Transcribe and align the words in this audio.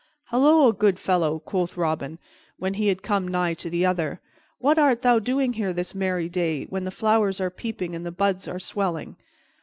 "Halloa, 0.31 0.73
good 0.73 0.97
fellow," 0.97 1.37
quoth 1.37 1.77
Robin, 1.77 2.17
when 2.57 2.73
he 2.73 2.87
had 2.87 3.03
come 3.03 3.27
nigh 3.27 3.53
to 3.53 3.69
the 3.69 3.85
other, 3.85 4.19
"what 4.57 4.79
art 4.79 5.03
thou 5.03 5.19
doing 5.19 5.53
here 5.53 5.73
this 5.73 5.93
merry 5.93 6.27
day, 6.27 6.63
when 6.63 6.85
the 6.85 6.89
flowers 6.89 7.39
are 7.39 7.51
peeping 7.51 7.93
and 7.93 8.03
the 8.03 8.11
buds 8.11 8.47
are 8.47 8.59
swelling?" 8.59 9.15